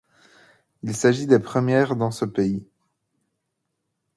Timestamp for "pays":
2.25-2.67